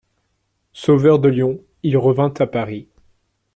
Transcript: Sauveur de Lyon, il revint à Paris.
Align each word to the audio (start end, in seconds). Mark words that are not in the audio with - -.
Sauveur 0.73 1.19
de 1.19 1.29
Lyon, 1.29 1.59
il 1.83 1.95
revint 1.95 2.33
à 2.39 2.47
Paris. 2.47 2.87